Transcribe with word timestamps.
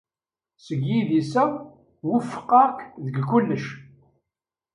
Seg 0.65 0.79
yidis-a, 0.89 1.43
wufqeɣ-k 2.07 2.77
deg 3.05 3.15
kullec. 3.29 3.65